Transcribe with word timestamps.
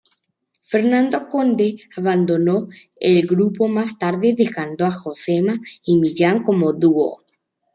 Fernando 0.63 1.29
Conde 1.29 1.77
abandonó 1.95 2.69
el 2.99 3.27
grupo 3.27 3.67
más 3.67 3.99
tarde, 3.99 4.33
dejando 4.35 4.87
a 4.87 4.91
Josema 4.91 5.59
y 5.83 5.97
Millán 5.97 6.41
como 6.41 6.73
dúo. 6.73 7.19